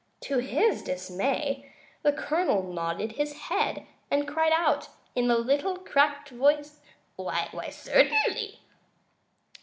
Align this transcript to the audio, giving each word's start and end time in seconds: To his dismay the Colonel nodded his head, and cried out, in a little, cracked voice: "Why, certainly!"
To 0.21 0.39
his 0.39 0.81
dismay 0.81 1.71
the 2.01 2.11
Colonel 2.11 2.63
nodded 2.63 3.11
his 3.11 3.33
head, 3.33 3.85
and 4.09 4.27
cried 4.27 4.51
out, 4.51 4.89
in 5.13 5.29
a 5.29 5.37
little, 5.37 5.77
cracked 5.77 6.29
voice: 6.29 6.79
"Why, 7.17 7.69
certainly!" 7.69 8.61